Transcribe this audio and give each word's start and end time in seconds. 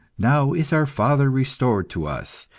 Now 0.17 0.53
is 0.53 0.73
our 0.73 0.87
father 0.87 1.29
restored 1.29 1.91
to 1.91 2.07
us. 2.07 2.47